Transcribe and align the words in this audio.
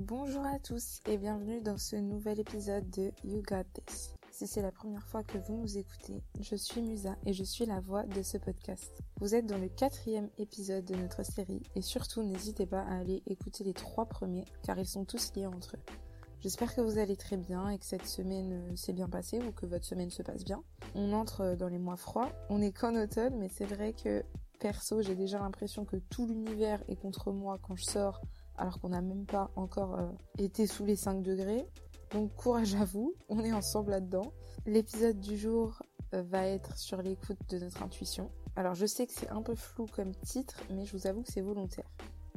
Bonjour 0.00 0.46
à 0.46 0.58
tous 0.58 1.02
et 1.06 1.18
bienvenue 1.18 1.60
dans 1.60 1.76
ce 1.76 1.94
nouvel 1.94 2.40
épisode 2.40 2.88
de 2.88 3.12
You 3.22 3.42
Got 3.42 3.64
This. 3.74 4.14
Si 4.30 4.46
c'est 4.46 4.62
la 4.62 4.72
première 4.72 5.06
fois 5.06 5.22
que 5.22 5.36
vous 5.36 5.54
nous 5.54 5.76
écoutez, 5.76 6.22
je 6.40 6.56
suis 6.56 6.80
Musa 6.80 7.16
et 7.26 7.34
je 7.34 7.44
suis 7.44 7.66
la 7.66 7.80
voix 7.80 8.04
de 8.04 8.22
ce 8.22 8.38
podcast. 8.38 9.02
Vous 9.20 9.34
êtes 9.34 9.44
dans 9.44 9.58
le 9.58 9.68
quatrième 9.68 10.30
épisode 10.38 10.86
de 10.86 10.94
notre 10.94 11.22
série 11.22 11.62
et 11.76 11.82
surtout 11.82 12.22
n'hésitez 12.22 12.64
pas 12.64 12.80
à 12.80 12.96
aller 12.96 13.22
écouter 13.26 13.62
les 13.62 13.74
trois 13.74 14.06
premiers 14.06 14.46
car 14.62 14.78
ils 14.78 14.86
sont 14.86 15.04
tous 15.04 15.34
liés 15.34 15.44
entre 15.44 15.76
eux. 15.76 15.94
J'espère 16.40 16.74
que 16.74 16.80
vous 16.80 16.96
allez 16.96 17.16
très 17.16 17.36
bien 17.36 17.68
et 17.68 17.78
que 17.78 17.84
cette 17.84 18.06
semaine 18.06 18.70
euh, 18.70 18.76
s'est 18.76 18.94
bien 18.94 19.08
passée 19.08 19.38
ou 19.40 19.52
que 19.52 19.66
votre 19.66 19.84
semaine 19.84 20.10
se 20.10 20.22
passe 20.22 20.44
bien. 20.44 20.62
On 20.94 21.12
entre 21.12 21.56
dans 21.56 21.68
les 21.68 21.78
mois 21.78 21.96
froids, 21.96 22.32
on 22.48 22.62
est 22.62 22.72
qu'en 22.72 22.96
automne 22.96 23.36
mais 23.38 23.50
c'est 23.50 23.66
vrai 23.66 23.92
que 23.92 24.24
perso 24.60 25.02
j'ai 25.02 25.14
déjà 25.14 25.40
l'impression 25.40 25.84
que 25.84 25.96
tout 25.96 26.26
l'univers 26.26 26.82
est 26.88 26.96
contre 26.96 27.32
moi 27.32 27.58
quand 27.62 27.76
je 27.76 27.84
sors 27.84 28.22
alors 28.60 28.78
qu'on 28.78 28.90
n'a 28.90 29.00
même 29.00 29.24
pas 29.24 29.50
encore 29.56 29.98
euh, 29.98 30.08
été 30.38 30.66
sous 30.66 30.84
les 30.84 30.96
5 30.96 31.22
degrés. 31.22 31.66
Donc 32.12 32.34
courage 32.34 32.74
à 32.74 32.84
vous, 32.84 33.14
on 33.28 33.40
est 33.40 33.52
ensemble 33.52 33.92
là-dedans. 33.92 34.32
L'épisode 34.66 35.18
du 35.18 35.36
jour 35.36 35.82
euh, 36.14 36.22
va 36.22 36.46
être 36.46 36.76
sur 36.76 37.02
l'écoute 37.02 37.38
de 37.48 37.58
notre 37.58 37.82
intuition. 37.82 38.30
Alors 38.56 38.74
je 38.74 38.86
sais 38.86 39.06
que 39.06 39.12
c'est 39.14 39.30
un 39.30 39.42
peu 39.42 39.54
flou 39.54 39.86
comme 39.86 40.14
titre, 40.14 40.62
mais 40.70 40.84
je 40.84 40.96
vous 40.96 41.06
avoue 41.06 41.22
que 41.22 41.32
c'est 41.32 41.40
volontaire. 41.40 41.88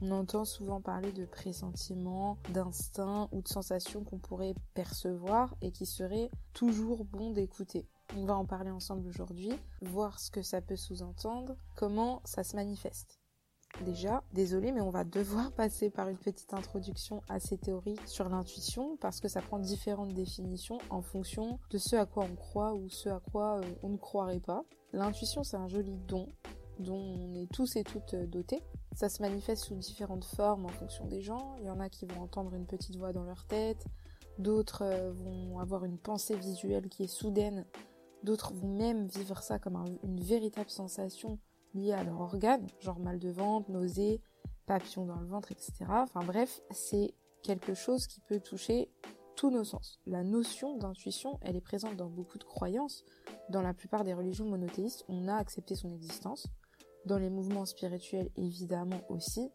On 0.01 0.11
entend 0.11 0.45
souvent 0.45 0.81
parler 0.81 1.11
de 1.11 1.25
pressentiments, 1.25 2.37
d'instincts 2.53 3.29
ou 3.31 3.41
de 3.41 3.47
sensations 3.47 4.03
qu'on 4.03 4.17
pourrait 4.17 4.55
percevoir 4.73 5.55
et 5.61 5.71
qui 5.71 5.85
seraient 5.85 6.29
toujours 6.53 7.05
bon 7.05 7.31
d'écouter. 7.31 7.85
On 8.15 8.25
va 8.25 8.35
en 8.35 8.45
parler 8.45 8.69
ensemble 8.69 9.07
aujourd'hui, 9.07 9.51
voir 9.81 10.19
ce 10.19 10.29
que 10.29 10.41
ça 10.41 10.61
peut 10.61 10.75
sous-entendre, 10.75 11.55
comment 11.75 12.21
ça 12.25 12.43
se 12.43 12.55
manifeste. 12.55 13.22
Déjà, 13.81 14.23
désolé, 14.33 14.71
mais 14.71 14.81
on 14.81 14.91
va 14.91 15.03
devoir 15.03 15.51
passer 15.55 15.89
par 15.89 16.07
une 16.07 16.17
petite 16.17 16.53
introduction 16.53 17.21
assez 17.27 17.57
théorique 17.57 18.07
sur 18.07 18.29
l'intuition 18.29 18.97
parce 18.97 19.19
que 19.19 19.27
ça 19.27 19.41
prend 19.41 19.59
différentes 19.59 20.13
définitions 20.13 20.77
en 20.89 21.01
fonction 21.01 21.59
de 21.71 21.77
ce 21.77 21.95
à 21.95 22.05
quoi 22.05 22.25
on 22.31 22.35
croit 22.35 22.73
ou 22.73 22.87
ce 22.89 23.09
à 23.09 23.19
quoi 23.31 23.59
euh, 23.59 23.75
on 23.81 23.89
ne 23.89 23.97
croirait 23.97 24.39
pas. 24.39 24.63
L'intuition, 24.93 25.43
c'est 25.43 25.57
un 25.57 25.67
joli 25.67 25.97
don 26.07 26.27
dont 26.79 26.95
on 26.95 27.35
est 27.35 27.51
tous 27.51 27.75
et 27.75 27.83
toutes 27.83 28.13
euh, 28.13 28.27
dotés. 28.27 28.63
Ça 28.95 29.09
se 29.09 29.21
manifeste 29.21 29.65
sous 29.65 29.75
différentes 29.75 30.25
formes 30.25 30.65
en 30.65 30.69
fonction 30.69 31.05
des 31.05 31.21
gens. 31.21 31.55
Il 31.59 31.65
y 31.65 31.69
en 31.69 31.79
a 31.79 31.89
qui 31.89 32.05
vont 32.05 32.21
entendre 32.21 32.53
une 32.53 32.67
petite 32.67 32.95
voix 32.95 33.11
dans 33.11 33.23
leur 33.23 33.45
tête, 33.45 33.85
d'autres 34.37 34.83
euh, 34.83 35.11
vont 35.11 35.59
avoir 35.59 35.83
une 35.83 35.97
pensée 35.97 36.35
visuelle 36.35 36.89
qui 36.89 37.03
est 37.03 37.07
soudaine, 37.07 37.65
d'autres 38.23 38.53
vont 38.53 38.75
même 38.75 39.07
vivre 39.07 39.41
ça 39.41 39.57
comme 39.57 39.75
une 40.03 40.21
véritable 40.21 40.69
sensation 40.69 41.39
liés 41.73 41.93
à 41.93 42.03
leur 42.03 42.19
organe, 42.19 42.67
genre 42.79 42.99
mal 42.99 43.19
de 43.19 43.29
ventre, 43.29 43.71
nausées, 43.71 44.21
papillons 44.65 45.05
dans 45.05 45.19
le 45.19 45.27
ventre, 45.27 45.51
etc. 45.51 45.73
Enfin 45.89 46.21
bref, 46.25 46.61
c'est 46.71 47.13
quelque 47.41 47.73
chose 47.73 48.07
qui 48.07 48.21
peut 48.21 48.39
toucher 48.39 48.89
tous 49.35 49.49
nos 49.49 49.63
sens. 49.63 49.99
La 50.05 50.23
notion 50.23 50.77
d'intuition, 50.77 51.39
elle 51.41 51.55
est 51.55 51.61
présente 51.61 51.95
dans 51.97 52.09
beaucoup 52.09 52.37
de 52.37 52.43
croyances. 52.43 53.03
Dans 53.49 53.61
la 53.61 53.73
plupart 53.73 54.03
des 54.03 54.13
religions 54.13 54.45
monothéistes, 54.45 55.03
on 55.07 55.27
a 55.27 55.35
accepté 55.35 55.75
son 55.75 55.91
existence. 55.91 56.47
Dans 57.05 57.17
les 57.17 57.29
mouvements 57.29 57.65
spirituels, 57.65 58.29
évidemment 58.37 59.01
aussi. 59.09 59.49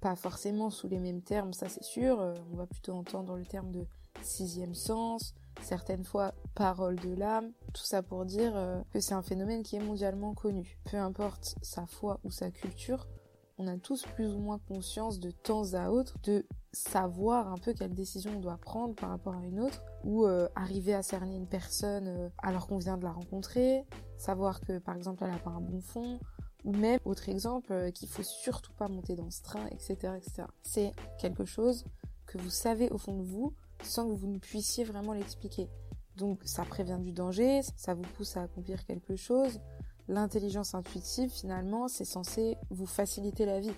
Pas 0.00 0.14
forcément 0.14 0.70
sous 0.70 0.86
les 0.86 1.00
mêmes 1.00 1.22
termes, 1.22 1.52
ça 1.52 1.68
c'est 1.68 1.82
sûr. 1.82 2.20
Euh, 2.20 2.34
on 2.52 2.56
va 2.56 2.66
plutôt 2.66 2.92
entendre 2.92 3.36
le 3.36 3.46
terme 3.46 3.72
de 3.72 3.86
sixième 4.22 4.74
sens, 4.74 5.34
certaines 5.64 6.04
fois 6.04 6.34
parole 6.54 6.96
de 6.96 7.14
l'âme, 7.14 7.52
tout 7.72 7.82
ça 7.82 8.02
pour 8.02 8.24
dire 8.24 8.56
euh, 8.56 8.80
que 8.92 9.00
c'est 9.00 9.14
un 9.14 9.22
phénomène 9.22 9.62
qui 9.62 9.76
est 9.76 9.80
mondialement 9.80 10.34
connu. 10.34 10.78
Peu 10.84 10.96
importe 10.96 11.56
sa 11.62 11.86
foi 11.86 12.20
ou 12.24 12.30
sa 12.30 12.50
culture, 12.50 13.08
on 13.58 13.66
a 13.66 13.76
tous 13.78 14.04
plus 14.14 14.34
ou 14.34 14.38
moins 14.38 14.58
conscience 14.68 15.20
de 15.20 15.30
temps 15.30 15.74
à 15.74 15.90
autre 15.90 16.16
de 16.22 16.46
savoir 16.72 17.52
un 17.52 17.58
peu 17.58 17.72
quelle 17.72 17.94
décision 17.94 18.32
on 18.36 18.40
doit 18.40 18.58
prendre 18.58 18.94
par 18.94 19.10
rapport 19.10 19.34
à 19.34 19.44
une 19.44 19.60
autre, 19.60 19.82
ou 20.02 20.26
euh, 20.26 20.48
arriver 20.56 20.94
à 20.94 21.02
cerner 21.02 21.36
une 21.36 21.46
personne 21.46 22.08
euh, 22.08 22.28
alors 22.38 22.66
qu'on 22.66 22.78
vient 22.78 22.96
de 22.96 23.04
la 23.04 23.12
rencontrer, 23.12 23.84
savoir 24.16 24.60
que 24.60 24.78
par 24.78 24.96
exemple 24.96 25.24
elle 25.24 25.34
a 25.34 25.38
pas 25.38 25.50
un 25.50 25.60
bon 25.60 25.80
fond, 25.80 26.18
ou 26.64 26.72
même 26.72 26.98
autre 27.04 27.28
exemple 27.28 27.92
qu'il 27.92 28.08
faut 28.08 28.22
surtout 28.22 28.72
pas 28.72 28.88
monter 28.88 29.16
dans 29.16 29.30
ce 29.30 29.42
train, 29.42 29.66
etc., 29.66 30.14
etc. 30.16 30.44
C'est 30.62 30.92
quelque 31.18 31.44
chose 31.44 31.84
que 32.26 32.38
vous 32.38 32.50
savez 32.50 32.88
au 32.90 32.98
fond 32.98 33.18
de 33.18 33.22
vous, 33.22 33.54
sans 33.84 34.08
que 34.08 34.14
vous 34.14 34.28
ne 34.28 34.38
puissiez 34.38 34.84
vraiment 34.84 35.12
l'expliquer. 35.12 35.68
Donc 36.16 36.40
ça 36.44 36.64
prévient 36.64 36.98
du 37.00 37.12
danger, 37.12 37.60
ça 37.76 37.94
vous 37.94 38.02
pousse 38.16 38.36
à 38.36 38.42
accomplir 38.42 38.84
quelque 38.84 39.16
chose. 39.16 39.60
L'intelligence 40.06 40.74
intuitive, 40.74 41.30
finalement, 41.30 41.88
c'est 41.88 42.04
censé 42.04 42.56
vous 42.70 42.86
faciliter 42.86 43.46
la 43.46 43.60
vie 43.60 43.72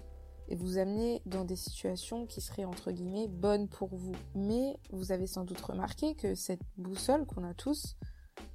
et 0.48 0.56
vous 0.56 0.78
amener 0.78 1.22
dans 1.26 1.44
des 1.44 1.56
situations 1.56 2.26
qui 2.26 2.40
seraient 2.40 2.64
entre 2.64 2.92
guillemets 2.92 3.28
bonnes 3.28 3.68
pour 3.68 3.94
vous. 3.94 4.14
Mais 4.34 4.76
vous 4.90 5.12
avez 5.12 5.26
sans 5.26 5.44
doute 5.44 5.60
remarqué 5.60 6.14
que 6.14 6.34
cette 6.34 6.62
boussole 6.76 7.26
qu'on 7.26 7.44
a 7.44 7.54
tous, 7.54 7.96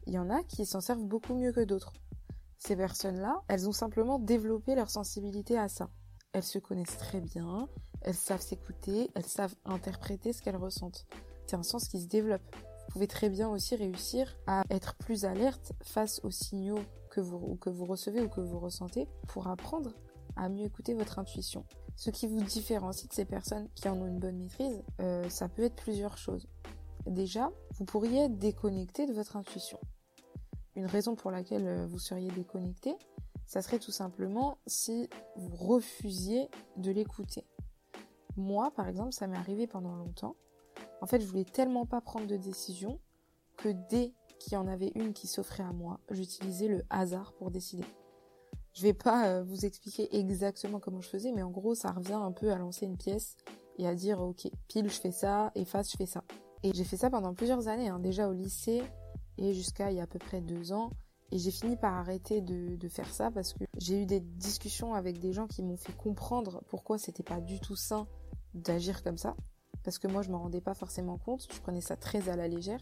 il 0.06 0.14
y 0.14 0.20
en 0.20 0.30
a 0.30 0.44
qui 0.44 0.66
s'en 0.66 0.82
servent 0.82 1.06
beaucoup 1.06 1.34
mieux 1.34 1.52
que 1.52 1.64
d'autres. 1.64 1.94
Ces 2.58 2.76
personnes-là, 2.76 3.42
elles 3.48 3.68
ont 3.68 3.74
simplement 3.74 4.20
développé 4.20 4.76
leur 4.76 4.90
sensibilité 4.90 5.58
à 5.58 5.68
ça. 5.68 5.90
Elles 6.34 6.44
se 6.44 6.60
connaissent 6.60 6.98
très 6.98 7.20
bien, 7.20 7.68
elles 8.02 8.16
savent 8.16 8.42
s'écouter, 8.42 9.10
elles 9.16 9.26
savent 9.26 9.56
interpréter 9.66 10.32
ce 10.32 10.42
qu'elles 10.42 10.56
ressentent 10.56 11.06
c'est 11.52 11.58
un 11.58 11.64
sens 11.64 11.90
qui 11.90 12.00
se 12.00 12.08
développe. 12.08 12.42
Vous 12.56 12.94
pouvez 12.94 13.08
très 13.08 13.30
bien 13.30 13.50
aussi 13.50 13.76
réussir 13.76 14.38
à 14.48 14.64
être 14.70 14.96
plus 14.96 15.26
alerte 15.26 15.74
face 15.84 16.22
aux 16.24 16.32
signaux 16.32 16.80
que 17.10 17.20
vous, 17.20 17.58
que 17.58 17.70
vous 17.70 17.84
recevez 17.84 18.22
ou 18.22 18.30
que 18.30 18.40
vous 18.40 18.58
ressentez 18.58 19.10
pour 19.28 19.50
apprendre 19.50 19.92
à 20.38 20.48
mieux 20.48 20.64
écouter 20.64 20.94
votre 20.94 21.20
intuition. 21.20 21.66
Ce 21.98 22.10
qui 22.10 22.26
vous 22.26 22.42
différencie 22.42 23.06
de 23.06 23.14
ces 23.14 23.26
personnes 23.26 23.68
qui 23.76 23.90
en 23.90 24.00
ont 24.00 24.06
une 24.06 24.20
bonne 24.20 24.38
maîtrise, 24.38 24.82
euh, 25.02 25.28
ça 25.28 25.50
peut 25.50 25.64
être 25.64 25.76
plusieurs 25.76 26.18
choses. 26.18 26.48
Déjà, 27.06 27.52
vous 27.74 27.84
pourriez 27.84 28.26
être 28.26 28.38
déconnecté 28.38 29.06
de 29.06 29.12
votre 29.12 29.36
intuition. 29.36 29.80
Une 30.78 30.86
raison 30.86 31.16
pour 31.16 31.32
laquelle 31.32 31.68
euh, 31.68 31.86
vous 31.86 32.00
seriez 32.00 32.32
déconnecté, 32.32 32.96
ça 33.46 33.62
serait 33.62 33.80
tout 33.80 33.92
simplement 33.92 34.58
si 34.68 35.10
vous 35.36 35.54
refusiez 35.54 36.50
de 36.78 36.92
l'écouter. 36.92 37.46
Moi, 38.38 38.72
par 38.72 38.88
exemple, 38.88 39.12
ça 39.12 39.28
m'est 39.28 39.36
arrivé 39.36 39.68
pendant 39.68 39.98
longtemps 39.98 40.38
en 41.02 41.08
fait, 41.08 41.20
je 41.20 41.26
voulais 41.26 41.46
tellement 41.46 41.86
pas 41.86 42.00
prendre 42.00 42.28
de 42.28 42.38
décision 42.38 43.00
que 43.58 43.70
dès 43.90 44.14
qu'il 44.40 44.54
y 44.54 44.58
en 44.58 44.68
avait 44.68 44.92
une 44.96 45.14
qui 45.14 45.28
s'offrait 45.28 45.64
à 45.64 45.74
moi, 45.74 46.00
j'utilisais 46.10 46.68
le 46.68 46.84
hasard 46.90 47.34
pour 47.34 47.52
décider. 47.52 47.84
Je 48.74 48.84
vais 48.84 48.94
pas 48.94 49.28
euh, 49.28 49.44
vous 49.44 49.66
expliquer 49.66 50.16
exactement 50.16 50.80
comment 50.80 51.02
je 51.02 51.10
faisais, 51.10 51.32
mais 51.32 51.44
en 51.44 51.50
gros, 51.50 51.76
ça 51.76 51.92
revient 51.92 52.14
un 52.14 52.32
peu 52.32 52.52
à 52.52 52.58
lancer 52.58 52.86
une 52.86 52.98
pièce 52.98 53.36
et 53.78 53.88
à 53.88 53.96
dire 53.96 54.22
ok, 54.22 54.50
pile 54.68 54.90
je 54.90 55.00
fais 55.00 55.12
ça 55.12 55.52
et 55.56 55.66
face 55.66 55.92
je 55.92 55.98
fais 55.98 56.06
ça. 56.06 56.24
Et 56.64 56.72
j'ai 56.74 56.84
fait 56.84 56.98
ça 56.98 57.10
pendant 57.10 57.34
plusieurs 57.34 57.68
années, 57.68 57.90
hein, 57.90 58.00
déjà 58.00 58.30
au 58.30 58.34
lycée 58.34 58.84
et 59.38 59.54
jusqu'à 59.54 59.92
il 59.92 59.98
y 59.98 60.00
a 60.00 60.04
à 60.04 60.08
peu 60.08 60.20
près 60.20 60.42
deux 60.42 60.72
ans. 60.72 60.92
Et 61.32 61.40
j'ai 61.40 61.52
fini 61.52 61.78
par 61.78 61.94
arrêter 61.94 62.42
de, 62.42 62.76
de 62.76 62.88
faire 62.90 63.12
ça 63.12 63.32
parce 63.32 63.54
que 63.54 63.64
j'ai 63.78 64.04
eu 64.04 64.06
des 64.06 64.20
discussions 64.20 64.94
avec 64.94 65.20
des 65.20 65.34
gens 65.34 65.48
qui 65.48 65.64
m'ont 65.64 65.78
fait 65.78 65.96
comprendre 65.96 66.62
pourquoi 66.68 66.98
c'était 66.98 67.24
pas 67.24 67.40
du 67.40 67.60
tout 67.60 67.76
sain 67.76 68.08
d'agir 68.54 69.02
comme 69.02 69.18
ça 69.18 69.36
parce 69.84 70.00
que 70.00 70.08
moi 70.08 70.22
je 70.22 70.30
m'en 70.30 70.40
rendais 70.40 70.62
pas 70.62 70.74
forcément 70.74 71.18
compte, 71.18 71.48
je 71.52 71.60
prenais 71.60 71.82
ça 71.82 71.96
très 71.96 72.30
à 72.30 72.36
la 72.36 72.48
légère. 72.48 72.80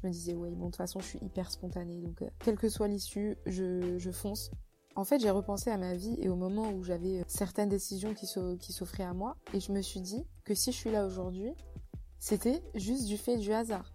Je 0.00 0.06
me 0.06 0.12
disais 0.12 0.34
ouais 0.34 0.50
bon 0.50 0.66
de 0.66 0.70
toute 0.70 0.76
façon 0.76 1.00
je 1.00 1.06
suis 1.06 1.18
hyper 1.20 1.50
spontanée 1.50 2.00
donc 2.00 2.22
euh, 2.22 2.30
quelle 2.40 2.56
que 2.56 2.68
soit 2.68 2.88
l'issue, 2.88 3.36
je, 3.46 3.98
je 3.98 4.10
fonce. 4.10 4.50
En 4.96 5.04
fait 5.04 5.20
j'ai 5.20 5.30
repensé 5.30 5.70
à 5.70 5.78
ma 5.78 5.94
vie 5.94 6.16
et 6.20 6.28
au 6.28 6.36
moment 6.36 6.70
où 6.70 6.82
j'avais 6.82 7.20
euh, 7.20 7.24
certaines 7.26 7.68
décisions 7.68 8.14
qui 8.14 8.72
s'offraient 8.72 9.04
à 9.04 9.14
moi 9.14 9.36
et 9.54 9.60
je 9.60 9.72
me 9.72 9.82
suis 9.82 10.00
dit 10.00 10.24
que 10.44 10.54
si 10.54 10.72
je 10.72 10.76
suis 10.76 10.90
là 10.90 11.06
aujourd'hui, 11.06 11.52
c'était 12.18 12.62
juste 12.74 13.06
du 13.06 13.16
fait 13.16 13.36
du 13.36 13.52
hasard. 13.52 13.92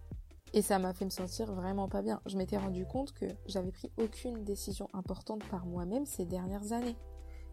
Et 0.54 0.62
ça 0.62 0.78
m'a 0.78 0.94
fait 0.94 1.04
me 1.04 1.10
sentir 1.10 1.52
vraiment 1.52 1.88
pas 1.88 2.00
bien. 2.00 2.20
Je 2.26 2.38
m'étais 2.38 2.56
rendu 2.56 2.86
compte 2.86 3.12
que 3.12 3.26
j'avais 3.46 3.72
pris 3.72 3.90
aucune 3.98 4.44
décision 4.44 4.88
importante 4.92 5.42
par 5.50 5.66
moi-même 5.66 6.06
ces 6.06 6.24
dernières 6.24 6.72
années. 6.72 6.96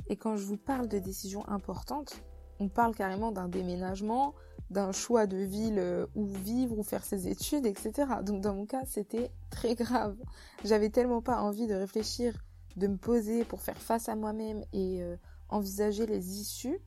Et 0.07 0.17
quand 0.17 0.35
je 0.35 0.45
vous 0.45 0.57
parle 0.57 0.87
de 0.87 0.99
décisions 0.99 1.47
importantes, 1.49 2.21
on 2.61 2.69
parle 2.69 2.93
carrément 2.93 3.31
d'un 3.31 3.49
déménagement, 3.49 4.35
d'un 4.69 4.91
choix 4.91 5.25
de 5.25 5.37
ville 5.37 5.79
euh, 5.79 6.05
où 6.15 6.27
vivre, 6.27 6.77
ou 6.77 6.83
faire 6.83 7.03
ses 7.03 7.27
études, 7.27 7.65
etc. 7.65 8.07
Donc 8.23 8.41
dans 8.41 8.53
mon 8.53 8.67
cas, 8.67 8.83
c'était 8.85 9.31
très 9.49 9.73
grave. 9.75 10.15
J'avais 10.63 10.89
tellement 10.89 11.23
pas 11.23 11.41
envie 11.41 11.65
de 11.65 11.73
réfléchir, 11.73 12.35
de 12.75 12.85
me 12.87 12.97
poser 12.97 13.45
pour 13.45 13.61
faire 13.61 13.77
face 13.77 14.09
à 14.09 14.15
moi-même 14.15 14.63
et 14.73 15.01
euh, 15.01 15.17
envisager 15.49 16.05
les 16.05 16.39
issues 16.39 16.79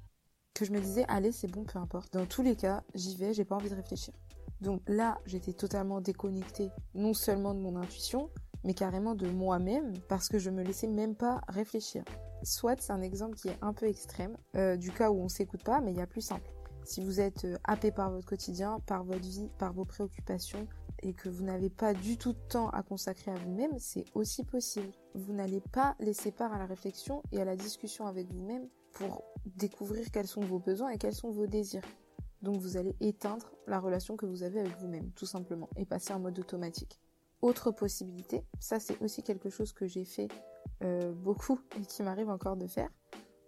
que 0.54 0.64
je 0.64 0.70
me 0.70 0.80
disais 0.80 1.04
allez, 1.08 1.32
c'est 1.32 1.50
bon, 1.50 1.64
peu 1.64 1.80
importe. 1.80 2.12
Dans 2.12 2.26
tous 2.26 2.42
les 2.42 2.54
cas, 2.54 2.84
j'y 2.94 3.16
vais, 3.16 3.34
j'ai 3.34 3.44
pas 3.44 3.56
envie 3.56 3.68
de 3.68 3.74
réfléchir. 3.74 4.14
Donc 4.60 4.80
là, 4.86 5.18
j'étais 5.26 5.54
totalement 5.54 6.00
déconnectée, 6.00 6.70
non 6.94 7.14
seulement 7.14 7.52
de 7.52 7.58
mon 7.58 7.74
intuition, 7.76 8.30
mais 8.62 8.74
carrément 8.74 9.16
de 9.16 9.28
moi-même, 9.28 9.92
parce 10.08 10.28
que 10.28 10.38
je 10.38 10.50
me 10.50 10.62
laissais 10.62 10.86
même 10.86 11.16
pas 11.16 11.40
réfléchir. 11.48 12.04
Soit 12.44 12.80
c'est 12.80 12.92
un 12.92 13.02
exemple 13.02 13.36
qui 13.36 13.48
est 13.48 13.58
un 13.62 13.72
peu 13.72 13.86
extrême, 13.86 14.36
euh, 14.54 14.76
du 14.76 14.92
cas 14.92 15.10
où 15.10 15.18
on 15.18 15.28
s'écoute 15.28 15.64
pas, 15.64 15.80
mais 15.80 15.92
il 15.92 15.96
y 15.96 16.02
a 16.02 16.06
plus 16.06 16.20
simple. 16.20 16.50
Si 16.84 17.00
vous 17.00 17.20
êtes 17.20 17.46
euh, 17.46 17.56
happé 17.64 17.90
par 17.90 18.10
votre 18.10 18.26
quotidien, 18.26 18.80
par 18.86 19.04
votre 19.04 19.26
vie, 19.26 19.48
par 19.58 19.72
vos 19.72 19.86
préoccupations 19.86 20.68
et 21.02 21.14
que 21.14 21.30
vous 21.30 21.42
n'avez 21.42 21.70
pas 21.70 21.94
du 21.94 22.18
tout 22.18 22.34
de 22.34 22.48
temps 22.48 22.68
à 22.70 22.82
consacrer 22.82 23.30
à 23.30 23.38
vous-même, 23.38 23.78
c'est 23.78 24.04
aussi 24.14 24.44
possible. 24.44 24.92
Vous 25.14 25.32
n'allez 25.32 25.60
pas 25.60 25.96
laisser 25.98 26.32
part 26.32 26.52
à 26.52 26.58
la 26.58 26.66
réflexion 26.66 27.22
et 27.32 27.40
à 27.40 27.44
la 27.46 27.56
discussion 27.56 28.06
avec 28.06 28.30
vous-même 28.30 28.68
pour 28.92 29.24
découvrir 29.46 30.10
quels 30.10 30.28
sont 30.28 30.42
vos 30.42 30.58
besoins 30.58 30.90
et 30.90 30.98
quels 30.98 31.14
sont 31.14 31.30
vos 31.30 31.46
désirs. 31.46 31.84
Donc 32.42 32.56
vous 32.60 32.76
allez 32.76 32.94
éteindre 33.00 33.54
la 33.66 33.80
relation 33.80 34.16
que 34.16 34.26
vous 34.26 34.42
avez 34.42 34.60
avec 34.60 34.78
vous-même, 34.78 35.10
tout 35.12 35.26
simplement, 35.26 35.70
et 35.76 35.86
passer 35.86 36.12
en 36.12 36.20
mode 36.20 36.38
automatique. 36.38 37.00
Autre 37.40 37.70
possibilité, 37.70 38.44
ça 38.60 38.78
c'est 38.78 39.00
aussi 39.02 39.22
quelque 39.22 39.48
chose 39.48 39.72
que 39.72 39.86
j'ai 39.86 40.04
fait 40.04 40.28
euh, 40.82 41.12
beaucoup 41.12 41.60
et 41.78 41.84
qui 41.84 42.02
m'arrive 42.02 42.28
encore 42.28 42.56
de 42.56 42.66
faire, 42.66 42.90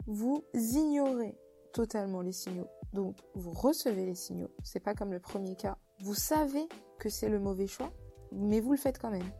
vous 0.06 0.44
ignorez 0.54 1.36
totalement 1.72 2.22
les 2.22 2.32
signaux. 2.32 2.68
Donc 2.92 3.16
vous 3.34 3.52
recevez 3.52 4.06
les 4.06 4.14
signaux, 4.14 4.50
c'est 4.62 4.80
pas 4.80 4.94
comme 4.94 5.12
le 5.12 5.20
premier 5.20 5.56
cas. 5.56 5.76
Vous 6.00 6.14
savez 6.14 6.68
que 6.98 7.08
c'est 7.08 7.28
le 7.28 7.38
mauvais 7.38 7.66
choix, 7.66 7.90
mais 8.32 8.60
vous 8.60 8.72
le 8.72 8.78
faites 8.78 8.98
quand 8.98 9.10
même. 9.10 9.30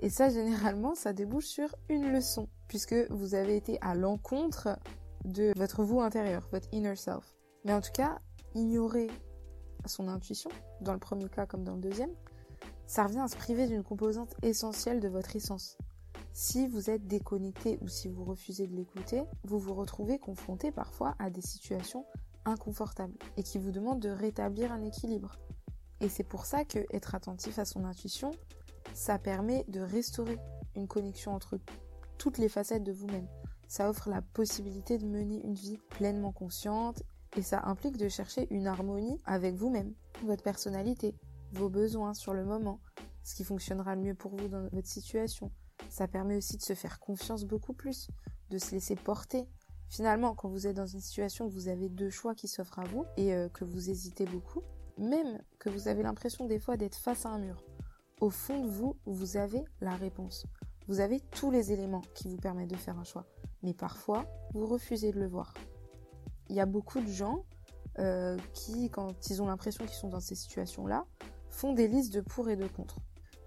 Et 0.00 0.10
ça, 0.10 0.28
généralement, 0.28 0.94
ça 0.94 1.12
débouche 1.12 1.46
sur 1.46 1.74
une 1.88 2.12
leçon, 2.12 2.48
puisque 2.68 2.94
vous 3.10 3.34
avez 3.34 3.56
été 3.56 3.78
à 3.80 3.94
l'encontre 3.94 4.78
de 5.24 5.52
votre 5.56 5.82
vous 5.82 6.00
intérieur, 6.00 6.48
votre 6.52 6.68
inner 6.72 6.96
self. 6.96 7.34
Mais 7.64 7.72
en 7.72 7.80
tout 7.80 7.92
cas, 7.92 8.18
ignorer 8.54 9.08
son 9.86 10.08
intuition, 10.08 10.50
dans 10.80 10.92
le 10.92 10.98
premier 10.98 11.28
cas 11.28 11.46
comme 11.46 11.64
dans 11.64 11.74
le 11.74 11.80
deuxième, 11.80 12.12
ça 12.86 13.04
revient 13.04 13.20
à 13.20 13.28
se 13.28 13.36
priver 13.36 13.66
d'une 13.66 13.82
composante 13.82 14.34
essentielle 14.42 15.00
de 15.00 15.08
votre 15.08 15.34
essence. 15.34 15.76
Si 16.38 16.66
vous 16.66 16.90
êtes 16.90 17.06
déconnecté 17.06 17.78
ou 17.80 17.88
si 17.88 18.10
vous 18.10 18.22
refusez 18.22 18.66
de 18.66 18.76
l'écouter, 18.76 19.24
vous 19.44 19.58
vous 19.58 19.72
retrouvez 19.72 20.18
confronté 20.18 20.70
parfois 20.70 21.14
à 21.18 21.30
des 21.30 21.40
situations 21.40 22.04
inconfortables 22.44 23.16
et 23.38 23.42
qui 23.42 23.56
vous 23.58 23.70
demandent 23.70 24.02
de 24.02 24.10
rétablir 24.10 24.70
un 24.70 24.82
équilibre. 24.82 25.38
Et 26.02 26.10
c'est 26.10 26.28
pour 26.28 26.44
ça 26.44 26.66
que 26.66 26.80
être 26.92 27.14
attentif 27.14 27.58
à 27.58 27.64
son 27.64 27.86
intuition, 27.86 28.32
ça 28.92 29.18
permet 29.18 29.64
de 29.68 29.80
restaurer 29.80 30.36
une 30.74 30.86
connexion 30.86 31.32
entre 31.32 31.58
toutes 32.18 32.36
les 32.36 32.50
facettes 32.50 32.84
de 32.84 32.92
vous-même. 32.92 33.28
Ça 33.66 33.88
offre 33.88 34.10
la 34.10 34.20
possibilité 34.20 34.98
de 34.98 35.06
mener 35.06 35.42
une 35.42 35.54
vie 35.54 35.78
pleinement 35.88 36.32
consciente 36.32 37.02
et 37.34 37.40
ça 37.42 37.62
implique 37.64 37.96
de 37.96 38.10
chercher 38.10 38.46
une 38.50 38.66
harmonie 38.66 39.18
avec 39.24 39.54
vous-même, 39.54 39.94
votre 40.22 40.42
personnalité, 40.42 41.14
vos 41.52 41.70
besoins 41.70 42.12
sur 42.12 42.34
le 42.34 42.44
moment, 42.44 42.82
ce 43.22 43.34
qui 43.34 43.42
fonctionnera 43.42 43.94
le 43.94 44.02
mieux 44.02 44.14
pour 44.14 44.36
vous 44.36 44.48
dans 44.48 44.68
votre 44.68 44.86
situation. 44.86 45.50
Ça 45.88 46.08
permet 46.08 46.36
aussi 46.36 46.56
de 46.56 46.62
se 46.62 46.74
faire 46.74 46.98
confiance 47.00 47.44
beaucoup 47.44 47.72
plus, 47.72 48.08
de 48.50 48.58
se 48.58 48.72
laisser 48.72 48.96
porter. 48.96 49.46
Finalement, 49.88 50.34
quand 50.34 50.48
vous 50.48 50.66
êtes 50.66 50.76
dans 50.76 50.86
une 50.86 51.00
situation 51.00 51.46
où 51.46 51.50
vous 51.50 51.68
avez 51.68 51.88
deux 51.88 52.10
choix 52.10 52.34
qui 52.34 52.48
s'offrent 52.48 52.80
à 52.80 52.84
vous 52.84 53.04
et 53.16 53.34
euh, 53.34 53.48
que 53.48 53.64
vous 53.64 53.90
hésitez 53.90 54.24
beaucoup, 54.24 54.62
même 54.98 55.40
que 55.58 55.68
vous 55.68 55.88
avez 55.88 56.02
l'impression 56.02 56.46
des 56.46 56.58
fois 56.58 56.76
d'être 56.76 56.96
face 56.96 57.26
à 57.26 57.30
un 57.30 57.38
mur, 57.38 57.62
au 58.20 58.30
fond 58.30 58.64
de 58.64 58.68
vous, 58.68 58.96
vous 59.04 59.36
avez 59.36 59.62
la 59.80 59.94
réponse. 59.94 60.46
Vous 60.88 61.00
avez 61.00 61.20
tous 61.20 61.50
les 61.50 61.72
éléments 61.72 62.02
qui 62.14 62.28
vous 62.28 62.36
permettent 62.36 62.70
de 62.70 62.76
faire 62.76 62.98
un 62.98 63.04
choix. 63.04 63.26
Mais 63.62 63.74
parfois, 63.74 64.26
vous 64.54 64.66
refusez 64.66 65.12
de 65.12 65.20
le 65.20 65.26
voir. 65.26 65.52
Il 66.48 66.56
y 66.56 66.60
a 66.60 66.66
beaucoup 66.66 67.00
de 67.00 67.10
gens 67.10 67.44
euh, 67.98 68.36
qui, 68.52 68.90
quand 68.90 69.30
ils 69.30 69.42
ont 69.42 69.46
l'impression 69.46 69.84
qu'ils 69.84 69.96
sont 69.96 70.08
dans 70.08 70.20
ces 70.20 70.34
situations-là, 70.34 71.04
font 71.50 71.72
des 71.72 71.88
listes 71.88 72.12
de 72.12 72.20
pour 72.20 72.48
et 72.48 72.56
de 72.56 72.66
contre. 72.66 72.98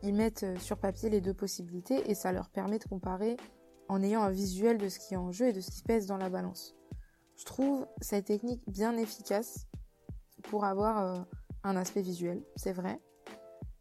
Ils 0.03 0.13
mettent 0.13 0.43
euh, 0.43 0.57
sur 0.57 0.77
papier 0.77 1.09
les 1.09 1.21
deux 1.21 1.33
possibilités 1.33 2.09
et 2.09 2.15
ça 2.15 2.31
leur 2.31 2.49
permet 2.49 2.79
de 2.79 2.85
comparer 2.85 3.37
en 3.87 4.01
ayant 4.01 4.21
un 4.21 4.31
visuel 4.31 4.77
de 4.77 4.89
ce 4.89 4.99
qui 4.99 5.13
est 5.13 5.17
en 5.17 5.31
jeu 5.31 5.47
et 5.47 5.53
de 5.53 5.61
ce 5.61 5.71
qui 5.71 5.83
pèse 5.83 6.07
dans 6.07 6.17
la 6.17 6.29
balance. 6.29 6.75
Je 7.35 7.45
trouve 7.45 7.87
cette 8.01 8.25
technique 8.25 8.61
bien 8.67 8.97
efficace 8.97 9.67
pour 10.43 10.65
avoir 10.65 10.99
euh, 10.99 11.21
un 11.63 11.75
aspect 11.75 12.01
visuel, 12.01 12.43
c'est 12.55 12.73
vrai, 12.73 12.99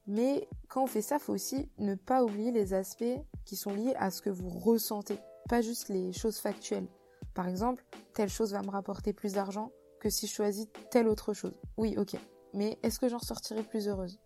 mais 0.08 0.48
quand 0.68 0.84
on 0.84 0.86
fait 0.86 1.02
ça, 1.02 1.18
faut 1.18 1.34
aussi 1.34 1.70
ne 1.76 1.94
pas 1.94 2.24
oublier 2.24 2.50
les 2.50 2.72
aspects 2.72 3.04
qui 3.44 3.56
sont 3.56 3.74
liés 3.74 3.94
à 3.96 4.10
ce 4.10 4.22
que 4.22 4.30
vous 4.30 4.48
ressentez, 4.48 5.18
pas 5.50 5.60
juste 5.60 5.90
les 5.90 6.14
choses 6.14 6.38
factuelles. 6.38 6.88
Par 7.34 7.46
exemple, 7.46 7.84
telle 8.14 8.30
chose 8.30 8.52
va 8.52 8.62
me 8.62 8.70
rapporter 8.70 9.12
plus 9.12 9.34
d'argent 9.34 9.70
que 10.00 10.08
si 10.08 10.26
je 10.26 10.32
choisis 10.32 10.66
telle 10.90 11.08
autre 11.08 11.34
chose. 11.34 11.60
Oui, 11.76 11.94
ok. 11.98 12.16
Mais 12.54 12.78
est-ce 12.82 12.98
que 12.98 13.08
j'en 13.08 13.18
sortirai 13.18 13.62
plus 13.62 13.86
heureuse? 13.86 14.18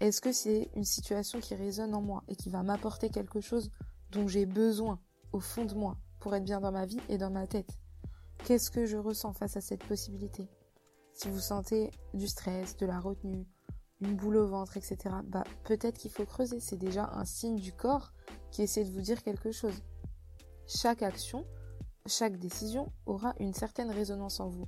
Est-ce 0.00 0.20
que 0.20 0.32
c'est 0.32 0.70
une 0.74 0.84
situation 0.84 1.40
qui 1.40 1.54
résonne 1.54 1.94
en 1.94 2.02
moi 2.02 2.24
et 2.28 2.36
qui 2.36 2.50
va 2.50 2.62
m'apporter 2.62 3.10
quelque 3.10 3.40
chose 3.40 3.70
dont 4.10 4.28
j'ai 4.28 4.46
besoin 4.46 5.00
au 5.32 5.40
fond 5.40 5.64
de 5.64 5.74
moi 5.74 5.96
pour 6.20 6.34
être 6.34 6.44
bien 6.44 6.60
dans 6.60 6.72
ma 6.72 6.86
vie 6.86 7.00
et 7.08 7.18
dans 7.18 7.30
ma 7.30 7.46
tête? 7.46 7.78
Qu'est-ce 8.44 8.70
que 8.70 8.86
je 8.86 8.96
ressens 8.96 9.32
face 9.32 9.56
à 9.56 9.60
cette 9.60 9.84
possibilité? 9.84 10.48
Si 11.12 11.28
vous 11.28 11.40
sentez 11.40 11.90
du 12.12 12.26
stress, 12.26 12.76
de 12.76 12.86
la 12.86 12.98
retenue, 12.98 13.46
une 14.00 14.16
boule 14.16 14.36
au 14.36 14.46
ventre, 14.46 14.76
etc., 14.76 14.96
bah 15.24 15.44
peut-être 15.64 15.96
qu'il 15.96 16.10
faut 16.10 16.26
creuser. 16.26 16.60
C'est 16.60 16.76
déjà 16.76 17.10
un 17.12 17.24
signe 17.24 17.56
du 17.56 17.72
corps 17.72 18.12
qui 18.50 18.62
essaie 18.62 18.84
de 18.84 18.90
vous 18.90 19.00
dire 19.00 19.22
quelque 19.22 19.52
chose. 19.52 19.82
Chaque 20.66 21.02
action, 21.02 21.46
chaque 22.06 22.36
décision 22.36 22.92
aura 23.06 23.34
une 23.38 23.54
certaine 23.54 23.90
résonance 23.90 24.40
en 24.40 24.48
vous. 24.48 24.66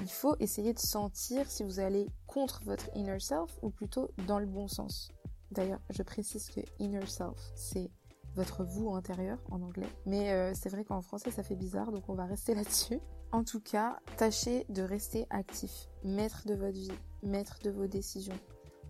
Il 0.00 0.10
faut 0.10 0.36
essayer 0.40 0.74
de 0.74 0.78
sentir 0.78 1.50
si 1.50 1.64
vous 1.64 1.80
allez 1.80 2.08
contre 2.26 2.62
votre 2.64 2.90
inner 2.94 3.18
self 3.18 3.58
ou 3.62 3.70
plutôt 3.70 4.10
dans 4.26 4.38
le 4.38 4.46
bon 4.46 4.68
sens. 4.68 5.10
D'ailleurs, 5.50 5.80
je 5.90 6.02
précise 6.02 6.50
que 6.50 6.60
inner 6.78 7.06
self, 7.06 7.52
c'est 7.54 7.90
votre 8.34 8.64
vous 8.64 8.94
intérieur 8.94 9.38
en 9.50 9.62
anglais. 9.62 9.88
Mais 10.04 10.32
euh, 10.32 10.52
c'est 10.54 10.68
vrai 10.68 10.84
qu'en 10.84 11.00
français, 11.00 11.30
ça 11.30 11.42
fait 11.42 11.56
bizarre, 11.56 11.90
donc 11.90 12.08
on 12.08 12.14
va 12.14 12.26
rester 12.26 12.54
là-dessus. 12.54 13.00
En 13.32 13.42
tout 13.42 13.60
cas, 13.60 13.98
tâchez 14.16 14.66
de 14.68 14.82
rester 14.82 15.26
actif, 15.30 15.88
maître 16.04 16.42
de 16.46 16.54
votre 16.54 16.78
vie, 16.78 16.92
maître 17.22 17.58
de 17.64 17.70
vos 17.70 17.86
décisions. 17.86 18.38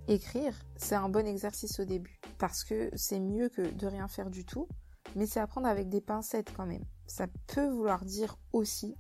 Écrire, 0.09 0.55
c'est 0.77 0.95
un 0.95 1.09
bon 1.09 1.27
exercice 1.27 1.81
au 1.81 1.85
début, 1.85 2.21
parce 2.39 2.65
que 2.65 2.91
c'est 2.95 3.19
mieux 3.19 3.49
que 3.49 3.63
de 3.63 3.87
rien 3.87 4.09
faire 4.09 4.31
du 4.31 4.45
tout, 4.45 4.69
mais 5.15 5.27
c'est 5.27 5.41
à 5.41 5.47
prendre 5.47 5.67
avec 5.67 5.89
des 5.89 6.01
pincettes 6.01 6.53
quand 6.55 6.67
même. 6.67 6.85
Ça 7.07 7.27
peut 7.47 7.69
vouloir 7.69 8.05
dire 8.05 8.39
aussi 8.53 8.97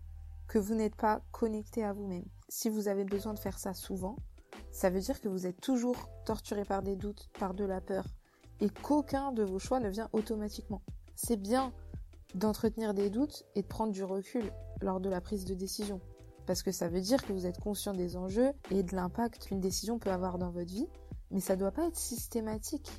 que 0.48 0.58
vous 0.58 0.74
n'êtes 0.74 0.94
pas 0.94 1.22
connecté 1.32 1.84
à 1.84 1.92
vous-même. 1.92 2.24
Si 2.48 2.68
vous 2.68 2.88
avez 2.88 3.04
besoin 3.04 3.34
de 3.34 3.38
faire 3.38 3.58
ça 3.58 3.74
souvent, 3.74 4.16
ça 4.70 4.90
veut 4.90 5.00
dire 5.00 5.20
que 5.20 5.28
vous 5.28 5.46
êtes 5.46 5.60
toujours 5.60 6.08
torturé 6.24 6.64
par 6.64 6.82
des 6.82 6.96
doutes, 6.96 7.28
par 7.38 7.54
de 7.54 7.64
la 7.64 7.80
peur, 7.80 8.06
et 8.60 8.70
qu'aucun 8.70 9.32
de 9.32 9.42
vos 9.42 9.58
choix 9.58 9.80
ne 9.80 9.88
vient 9.88 10.08
automatiquement. 10.12 10.82
C'est 11.14 11.36
bien 11.36 11.72
d'entretenir 12.34 12.94
des 12.94 13.10
doutes 13.10 13.44
et 13.54 13.62
de 13.62 13.66
prendre 13.66 13.92
du 13.92 14.04
recul 14.04 14.52
lors 14.80 15.00
de 15.00 15.08
la 15.08 15.20
prise 15.20 15.44
de 15.44 15.54
décision 15.54 16.00
parce 16.46 16.62
que 16.62 16.72
ça 16.72 16.88
veut 16.88 17.00
dire 17.00 17.24
que 17.26 17.32
vous 17.32 17.46
êtes 17.46 17.60
conscient 17.60 17.92
des 17.92 18.16
enjeux 18.16 18.52
et 18.70 18.82
de 18.82 18.94
l'impact 18.94 19.46
qu'une 19.46 19.60
décision 19.60 19.98
peut 19.98 20.10
avoir 20.10 20.38
dans 20.38 20.50
votre 20.50 20.70
vie, 20.70 20.88
mais 21.30 21.40
ça 21.40 21.54
ne 21.54 21.60
doit 21.60 21.72
pas 21.72 21.86
être 21.86 21.96
systématique. 21.96 22.90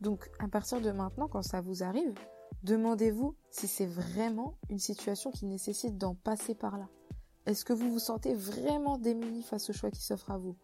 Donc 0.00 0.30
à 0.38 0.46
partir 0.46 0.80
de 0.80 0.90
maintenant, 0.90 1.28
quand 1.28 1.42
ça 1.42 1.60
vous 1.60 1.82
arrive, 1.82 2.12
demandez-vous 2.62 3.34
si 3.50 3.68
c'est 3.68 3.86
vraiment 3.86 4.58
une 4.70 4.78
situation 4.78 5.30
qui 5.30 5.46
nécessite 5.46 5.98
d'en 5.98 6.14
passer 6.14 6.54
par 6.54 6.78
là. 6.78 6.88
Est-ce 7.46 7.64
que 7.64 7.72
vous 7.72 7.90
vous 7.90 7.98
sentez 7.98 8.34
vraiment 8.34 8.98
démuni 8.98 9.42
face 9.42 9.68
au 9.70 9.72
choix 9.72 9.90
qui 9.90 10.02
s'offre 10.02 10.30
à 10.30 10.38
vous? 10.38 10.56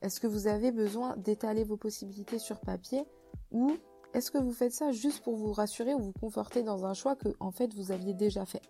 Est-ce 0.00 0.20
que 0.20 0.26
vous 0.26 0.46
avez 0.46 0.72
besoin 0.72 1.16
d'étaler 1.16 1.64
vos 1.64 1.76
possibilités 1.76 2.38
sur 2.38 2.60
papier? 2.60 3.04
Ou 3.52 3.76
est-ce 4.14 4.30
que 4.30 4.38
vous 4.38 4.52
faites 4.52 4.72
ça 4.72 4.92
juste 4.92 5.22
pour 5.22 5.36
vous 5.36 5.52
rassurer 5.52 5.94
ou 5.94 6.00
vous 6.00 6.12
conforter 6.12 6.62
dans 6.62 6.86
un 6.86 6.94
choix 6.94 7.16
que 7.16 7.28
en 7.40 7.50
fait 7.50 7.74
vous 7.74 7.90
aviez 7.90 8.14
déjà 8.14 8.46
fait? 8.46 8.62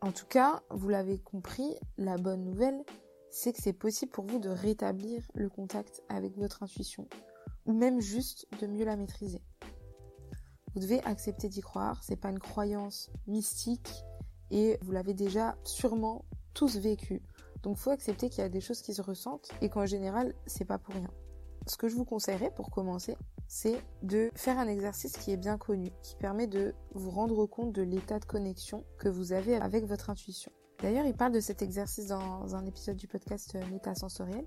En 0.00 0.12
tout 0.12 0.26
cas, 0.26 0.62
vous 0.70 0.88
l'avez 0.88 1.18
compris, 1.18 1.76
la 1.96 2.18
bonne 2.18 2.44
nouvelle, 2.44 2.84
c'est 3.30 3.52
que 3.52 3.60
c'est 3.60 3.72
possible 3.72 4.12
pour 4.12 4.26
vous 4.26 4.38
de 4.38 4.48
rétablir 4.48 5.22
le 5.34 5.48
contact 5.48 6.02
avec 6.08 6.36
votre 6.36 6.62
intuition, 6.62 7.08
ou 7.64 7.72
même 7.72 8.00
juste 8.00 8.46
de 8.60 8.66
mieux 8.66 8.84
la 8.84 8.96
maîtriser. 8.96 9.42
Vous 10.76 10.82
devez 10.82 11.02
accepter 11.04 11.48
d'y 11.48 11.62
croire, 11.62 12.04
c'est 12.04 12.16
pas 12.16 12.28
une 12.28 12.38
croyance 12.38 13.10
mystique, 13.26 14.04
et 14.50 14.78
vous 14.82 14.92
l'avez 14.92 15.14
déjà 15.14 15.56
sûrement 15.64 16.26
tous 16.52 16.76
vécu. 16.76 17.22
Donc 17.62 17.78
faut 17.78 17.88
accepter 17.88 18.28
qu'il 18.28 18.40
y 18.40 18.46
a 18.46 18.50
des 18.50 18.60
choses 18.60 18.82
qui 18.82 18.92
se 18.92 19.00
ressentent 19.00 19.48
et 19.62 19.70
qu'en 19.70 19.86
général, 19.86 20.34
c'est 20.44 20.66
pas 20.66 20.76
pour 20.76 20.94
rien. 20.94 21.10
Ce 21.66 21.78
que 21.78 21.88
je 21.88 21.96
vous 21.96 22.04
conseillerais 22.04 22.52
pour 22.54 22.70
commencer, 22.70 23.16
c'est 23.48 23.82
de 24.02 24.30
faire 24.34 24.58
un 24.58 24.68
exercice 24.68 25.16
qui 25.16 25.30
est 25.30 25.38
bien 25.38 25.56
connu, 25.56 25.92
qui 26.02 26.14
permet 26.16 26.46
de 26.46 26.74
vous 26.92 27.10
rendre 27.10 27.46
compte 27.46 27.72
de 27.72 27.80
l'état 27.80 28.18
de 28.18 28.26
connexion 28.26 28.84
que 28.98 29.08
vous 29.08 29.32
avez 29.32 29.56
avec 29.56 29.86
votre 29.86 30.10
intuition. 30.10 30.52
D'ailleurs, 30.82 31.06
il 31.06 31.16
parle 31.16 31.32
de 31.32 31.40
cet 31.40 31.62
exercice 31.62 32.08
dans 32.08 32.54
un 32.54 32.66
épisode 32.66 32.96
du 32.96 33.08
podcast 33.08 33.54
euh, 33.54 33.66
Métasensoriel. 33.72 34.44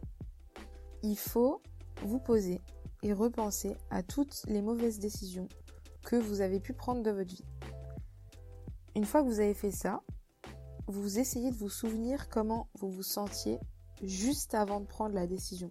Il 1.02 1.18
faut 1.18 1.64
vous 2.04 2.20
poser 2.20 2.62
et 3.02 3.14
repenser 3.14 3.76
à 3.90 4.04
toutes 4.04 4.44
les 4.46 4.62
mauvaises 4.62 5.00
décisions 5.00 5.50
que 6.10 6.16
vous 6.16 6.42
avez 6.42 6.60
pu 6.60 6.74
prendre 6.74 7.04
de 7.04 7.12
votre 7.12 7.36
vie. 7.36 7.46
Une 8.96 9.06
fois 9.06 9.22
que 9.22 9.28
vous 9.28 9.42
avez 9.42 9.54
fait 9.54 9.70
ça, 9.70 10.02
vous 10.88 11.20
essayez 11.20 11.52
de 11.52 11.56
vous 11.56 11.70
souvenir 11.70 12.30
comment 12.30 12.68
vous 12.80 12.90
vous 12.90 13.04
sentiez 13.04 13.60
juste 14.02 14.56
avant 14.56 14.80
de 14.80 14.88
prendre 14.88 15.14
la 15.14 15.28
décision. 15.28 15.70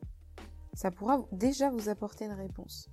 Ça 0.74 0.92
pourra 0.92 1.26
déjà 1.32 1.70
vous 1.70 1.88
apporter 1.88 2.26
une 2.26 2.34
réponse. 2.34 2.88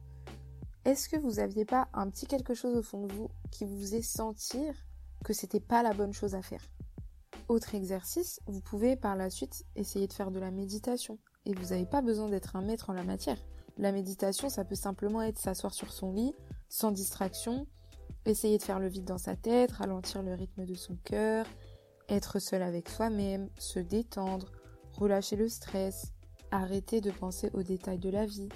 Est-ce 0.85 1.07
que 1.07 1.17
vous 1.17 1.33
n'aviez 1.33 1.65
pas 1.65 1.87
un 1.93 2.09
petit 2.09 2.25
quelque 2.25 2.55
chose 2.55 2.75
au 2.75 2.81
fond 2.81 3.05
de 3.05 3.13
vous 3.13 3.29
qui 3.51 3.63
vous 3.63 3.79
faisait 3.79 4.01
sentir 4.01 4.73
que 5.23 5.33
c'était 5.33 5.59
pas 5.59 5.83
la 5.83 5.93
bonne 5.93 6.13
chose 6.13 6.33
à 6.33 6.41
faire? 6.41 6.65
Autre 7.47 7.75
exercice, 7.75 8.39
vous 8.47 8.61
pouvez 8.61 8.95
par 8.95 9.15
la 9.15 9.29
suite 9.29 9.65
essayer 9.75 10.07
de 10.07 10.13
faire 10.13 10.31
de 10.31 10.39
la 10.39 10.49
méditation. 10.49 11.19
Et 11.45 11.53
vous 11.53 11.67
n'avez 11.67 11.85
pas 11.85 12.01
besoin 12.01 12.27
d'être 12.27 12.55
un 12.55 12.63
maître 12.63 12.89
en 12.89 12.93
la 12.93 13.03
matière. 13.03 13.37
La 13.77 13.91
méditation, 13.91 14.49
ça 14.49 14.65
peut 14.65 14.73
simplement 14.73 15.21
être 15.21 15.37
s'asseoir 15.37 15.75
sur 15.75 15.91
son 15.91 16.11
lit, 16.11 16.33
sans 16.69 16.91
distraction, 16.91 17.67
essayer 18.25 18.57
de 18.57 18.63
faire 18.63 18.79
le 18.79 18.87
vide 18.87 19.05
dans 19.05 19.17
sa 19.17 19.35
tête, 19.35 19.71
ralentir 19.71 20.23
le 20.23 20.33
rythme 20.33 20.65
de 20.65 20.75
son 20.75 20.95
cœur, 21.03 21.45
être 22.09 22.39
seul 22.39 22.61
avec 22.61 22.89
soi-même, 22.89 23.49
se 23.57 23.79
détendre, 23.79 24.51
relâcher 24.93 25.35
le 25.35 25.49
stress, 25.49 26.13
arrêter 26.51 27.01
de 27.01 27.11
penser 27.11 27.49
aux 27.53 27.63
détails 27.63 27.99
de 27.99 28.09
la 28.09 28.25
vie, 28.25 28.49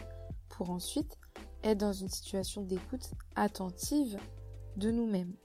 pour 0.49 0.69
ensuite 0.69 1.17
être 1.63 1.77
dans 1.77 1.93
une 1.93 2.09
situation 2.09 2.61
d'écoute 2.61 3.11
attentive 3.35 4.17
de 4.75 4.91
nous-mêmes. 4.91 5.35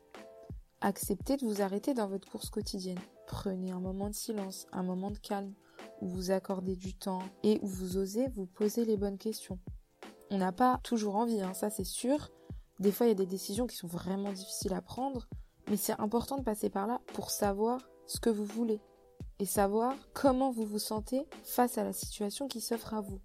Acceptez 0.81 1.37
de 1.37 1.47
vous 1.47 1.63
arrêter 1.63 1.95
dans 1.95 2.09
votre 2.09 2.31
course 2.31 2.51
quotidienne. 2.51 2.99
Prenez 3.27 3.73
un 3.73 3.81
moment 3.81 4.11
de 4.11 4.15
silence, 4.15 4.67
un 4.73 4.83
moment 4.83 5.11
de 5.11 5.19
calme, 5.19 5.55
où 6.01 6.09
vous 6.09 6.31
accordez 6.31 6.77
du 6.77 6.95
temps 6.95 7.23
et 7.43 7.59
où 7.63 7.67
vous 7.67 7.97
osez 7.97 8.29
vous 8.29 8.47
poser 8.47 8.85
les 8.85 8.97
bonnes 8.97 9.19
questions. 9.19 9.59
On 10.31 10.39
n'a 10.39 10.53
pas 10.53 10.81
toujours 10.83 11.17
envie, 11.17 11.41
hein, 11.41 11.55
ça 11.55 11.71
c'est 11.71 11.85
sûr. 11.85 12.31
Des 12.85 12.93
fois, 12.93 13.07
il 13.07 13.09
y 13.09 13.13
a 13.13 13.15
des 13.15 13.25
décisions 13.25 13.67
qui 13.67 13.77
sont 13.77 13.87
vraiment 13.87 14.31
difficiles 14.31 14.75
à 14.75 14.83
prendre, 14.83 15.27
mais 15.71 15.79
c'est 15.79 15.99
important 15.99 16.37
de 16.37 16.43
passer 16.43 16.69
par 16.69 16.87
là 16.87 17.01
pour 17.15 17.31
savoir 17.31 17.81
ce 18.07 18.21
que 18.21 18.29
vous 18.29 18.45
voulez 18.45 18.79
et 19.39 19.47
savoir 19.47 19.95
comment 20.13 20.51
vous 20.51 20.67
vous 20.67 20.79
sentez 20.79 21.27
face 21.45 21.79
à 21.79 21.85
la 21.85 21.95
situation 21.95 22.47
qui 22.47 22.61
s'offre 22.61 22.93
à 22.93 23.01
vous. 23.01 23.23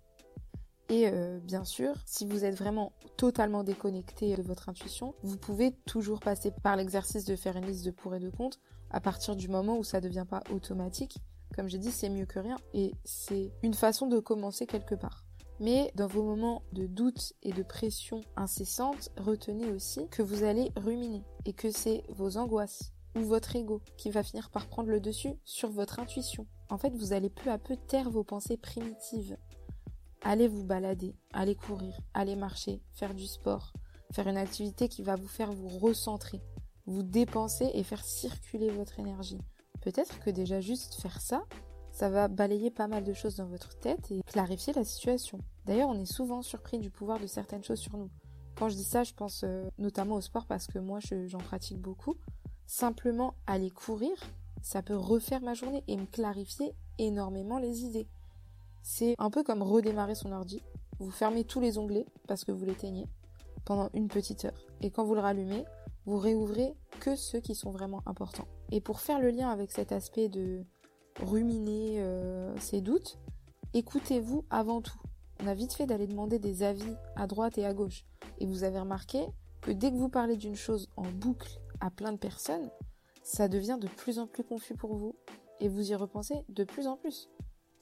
Et 0.88 1.10
euh, 1.10 1.42
bien 1.42 1.66
sûr, 1.66 1.94
si 2.06 2.26
vous 2.26 2.46
êtes 2.46 2.56
vraiment 2.56 2.94
totalement 3.18 3.66
déconnecté 3.66 4.34
de 4.34 4.42
votre 4.44 4.70
intuition, 4.70 5.14
vous 5.24 5.36
pouvez 5.36 5.74
toujours 5.86 6.22
passer 6.22 6.52
par 6.64 6.78
l'exercice 6.78 7.26
de 7.26 7.36
faire 7.36 7.58
une 7.58 7.66
liste 7.66 7.84
de 7.84 7.92
pour 7.92 8.16
et 8.16 8.22
de 8.22 8.30
contre 8.30 8.60
à 8.92 9.02
partir 9.02 9.36
du 9.36 9.50
moment 9.50 9.78
où 9.78 9.84
ça 9.84 10.00
ne 10.00 10.08
devient 10.08 10.26
pas 10.28 10.42
automatique. 10.54 11.18
Comme 11.54 11.68
j'ai 11.68 11.80
dit, 11.80 11.92
c'est 11.92 12.08
mieux 12.08 12.26
que 12.26 12.40
rien 12.40 12.56
et 12.74 12.94
c'est 13.04 13.52
une 13.62 13.74
façon 13.74 14.08
de 14.08 14.20
commencer 14.20 14.66
quelque 14.66 14.96
part. 14.96 15.26
Mais 15.60 15.92
dans 15.96 16.08
vos 16.08 16.24
moments 16.24 16.62
de 16.72 16.88
doute 16.88 17.34
et 17.44 17.52
de 17.52 17.64
pression 17.64 18.22
incessante, 18.38 19.10
retenez 19.18 19.70
aussi 19.72 20.08
que 20.10 20.22
vous 20.22 20.44
allez 20.44 20.72
ruminer 20.78 21.24
et 21.46 21.54
que 21.54 21.70
c'est 21.70 22.04
vos 22.10 22.38
angoisses 22.38 22.94
ou 23.16 23.22
votre 23.22 23.56
ego 23.56 23.82
qui 23.98 24.10
va 24.10 24.24
finir 24.24 24.50
par 24.52 24.68
prendre 24.68 24.90
le 24.90 25.02
dessus 25.02 25.34
sur 25.44 25.70
votre 25.70 26.00
intuition. 26.00 26.48
En 26.70 26.78
fait, 26.78 26.96
vous 26.96 27.12
allez 27.12 27.30
peu 27.30 27.52
à 27.52 27.58
peu 27.58 27.76
taire 27.76 28.10
vos 28.10 28.24
pensées 28.24 28.58
primitives 28.58 29.38
Allez 30.22 30.48
vous 30.48 30.66
balader, 30.66 31.16
allez 31.32 31.56
courir, 31.56 31.98
allez 32.14 32.36
marcher, 32.36 32.82
faire 32.92 33.14
du 33.14 33.26
sport, 33.26 33.74
faire 34.12 34.28
une 34.28 34.38
activité 34.38 34.90
qui 34.90 35.02
va 35.02 35.16
vous 35.16 35.28
faire 35.28 35.54
vous 35.54 35.70
recentrer, 35.70 36.42
vous 36.86 37.04
dépenser 37.04 37.72
et 37.74 37.84
faire 37.84 38.04
circuler 38.04 38.70
votre 38.70 39.00
énergie. 39.00 39.40
Peut-être 39.82 40.20
que 40.20 40.30
déjà 40.30 40.60
juste 40.60 40.96
faire 40.96 41.22
ça, 41.22 41.46
ça 42.00 42.10
va 42.10 42.30
balayer 42.30 42.72
pas 42.72 42.88
mal 42.88 43.04
de 43.04 43.12
choses 43.12 43.36
dans 43.36 43.48
votre 43.48 43.78
tête 43.78 44.10
et 44.10 44.22
clarifier 44.24 44.72
la 44.72 44.86
situation. 44.86 45.38
D'ailleurs, 45.66 45.90
on 45.90 46.00
est 46.00 46.06
souvent 46.06 46.42
surpris 46.42 46.80
du 46.80 46.90
pouvoir 46.90 47.20
de 47.20 47.28
certaines 47.28 47.62
choses 47.62 47.82
sur 47.82 47.98
nous. 47.98 48.10
Quand 48.56 48.70
je 48.70 48.76
dis 48.76 48.86
ça, 48.86 49.04
je 49.04 49.14
pense 49.14 49.44
euh, 49.44 49.70
notamment 49.78 50.16
au 50.16 50.22
sport 50.22 50.46
parce 50.46 50.66
que 50.66 50.80
moi, 50.80 51.00
j'en 51.28 51.40
pratique 51.40 51.78
beaucoup. 51.78 52.16
Simplement 52.68 53.34
aller 53.48 53.70
courir, 53.70 54.14
ça 54.62 54.82
peut 54.82 54.96
refaire 54.96 55.42
ma 55.42 55.54
journée 55.54 55.84
et 55.90 55.98
me 55.98 56.06
clarifier 56.06 56.72
énormément 57.00 57.60
les 57.60 57.84
idées. 57.84 58.08
C'est 58.82 59.16
un 59.18 59.30
peu 59.30 59.44
comme 59.44 59.62
redémarrer 59.62 60.16
son 60.16 60.32
ordi. 60.32 60.64
Vous 61.00 61.12
fermez 61.12 61.44
tous 61.44 61.60
les 61.60 61.78
onglets 61.78 62.06
parce 62.30 62.46
que 62.46 62.54
vous 62.54 62.64
l'éteignez 62.64 63.08
pendant 63.66 63.90
une 63.94 64.08
petite 64.08 64.46
heure. 64.46 64.66
Et 64.80 64.90
quand 64.90 65.04
vous 65.04 65.16
le 65.16 65.22
rallumez, 65.22 65.66
vous 66.06 66.18
réouvrez 66.18 66.76
que 67.02 67.18
ceux 67.18 67.42
qui 67.42 67.56
sont 67.56 67.72
vraiment 67.72 68.04
importants. 68.06 68.48
Et 68.72 68.80
pour 68.80 69.02
faire 69.02 69.20
le 69.20 69.32
lien 69.32 69.50
avec 69.50 69.74
cet 69.74 69.92
aspect 69.92 70.30
de 70.30 70.64
ruminer 71.22 72.02
euh, 72.02 72.56
ses 72.60 72.82
doutes, 72.82 73.20
écoutez-vous 73.74 74.46
avant 74.50 74.82
tout. 74.82 75.00
On 75.42 75.48
a 75.48 75.54
vite 75.54 75.74
fait 75.74 75.86
d'aller 75.86 76.08
demander 76.08 76.40
des 76.40 76.64
avis 76.64 76.96
à 77.16 77.28
droite 77.28 77.58
et 77.58 77.66
à 77.66 77.74
gauche. 77.74 78.06
Et 78.40 78.46
vous 78.46 78.64
avez 78.64 78.80
remarqué 78.80 79.26
que 79.62 79.72
dès 79.72 79.92
que 79.92 79.98
vous 79.98 80.10
parlez 80.10 80.38
d'une 80.38 80.56
chose 80.56 80.90
en 80.98 81.10
boucle 81.12 81.60
à 81.80 81.90
plein 81.90 82.12
de 82.12 82.18
personnes, 82.18 82.70
ça 83.24 83.48
devient 83.48 83.78
de 83.80 83.88
plus 83.88 84.20
en 84.20 84.28
plus 84.28 84.44
confus 84.44 84.76
pour 84.76 84.96
vous 84.96 85.16
et 85.60 85.70
vous 85.70 85.92
y 85.92 85.96
repensez 85.96 86.36
de 86.50 86.64
plus 86.64 86.88
en 86.88 86.96
plus 86.98 87.30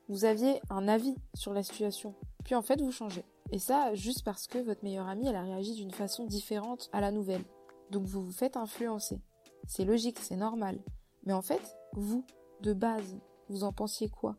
vous 0.09 0.25
aviez 0.25 0.61
un 0.69 0.87
avis 0.87 1.15
sur 1.33 1.53
la 1.53 1.63
situation, 1.63 2.15
puis 2.45 2.55
en 2.55 2.61
fait 2.61 2.81
vous 2.81 2.91
changez. 2.91 3.25
Et 3.51 3.59
ça, 3.59 3.93
juste 3.93 4.23
parce 4.23 4.47
que 4.47 4.57
votre 4.57 4.83
meilleure 4.83 5.07
amie, 5.07 5.27
elle 5.27 5.35
a 5.35 5.41
réagi 5.41 5.73
d'une 5.73 5.91
façon 5.91 6.25
différente 6.25 6.89
à 6.91 7.01
la 7.01 7.11
nouvelle. 7.11 7.43
Donc 7.91 8.05
vous 8.05 8.23
vous 8.23 8.31
faites 8.31 8.57
influencer. 8.57 9.19
C'est 9.67 9.85
logique, 9.85 10.19
c'est 10.19 10.35
normal. 10.35 10.79
Mais 11.25 11.33
en 11.33 11.41
fait, 11.41 11.77
vous, 11.93 12.25
de 12.61 12.73
base, 12.73 13.17
vous 13.49 13.63
en 13.63 13.73
pensiez 13.73 14.09
quoi? 14.09 14.35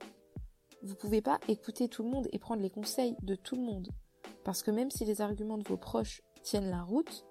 Vous 0.82 0.94
pouvez 0.94 1.20
pas 1.20 1.38
écouter 1.48 1.88
tout 1.88 2.02
le 2.02 2.10
monde 2.10 2.28
et 2.32 2.38
prendre 2.38 2.62
les 2.62 2.70
conseils 2.70 3.16
de 3.22 3.34
tout 3.34 3.56
le 3.56 3.62
monde. 3.62 3.88
Parce 4.44 4.62
que 4.62 4.70
même 4.70 4.90
si 4.90 5.04
les 5.04 5.20
arguments 5.20 5.58
de 5.58 5.68
vos 5.68 5.76
proches 5.76 6.22
tiennent 6.42 6.70
la 6.70 6.82
route, 6.82 7.24